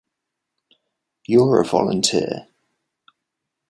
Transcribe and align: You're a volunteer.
You're 1.27 1.61
a 1.61 1.63
volunteer. 1.63 2.47